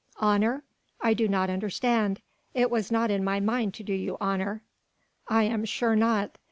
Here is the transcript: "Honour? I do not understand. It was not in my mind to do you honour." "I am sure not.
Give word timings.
"Honour? 0.19 0.63
I 0.99 1.13
do 1.13 1.27
not 1.27 1.51
understand. 1.51 2.21
It 2.55 2.71
was 2.71 2.91
not 2.91 3.11
in 3.11 3.23
my 3.23 3.39
mind 3.39 3.75
to 3.75 3.83
do 3.83 3.93
you 3.93 4.17
honour." 4.19 4.63
"I 5.27 5.43
am 5.43 5.63
sure 5.63 5.95
not. 5.95 6.39